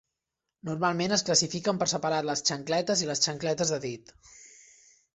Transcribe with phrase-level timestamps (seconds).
[0.69, 4.15] Normalment, es classifiquen per separat les xancletes i les xancletes de dit.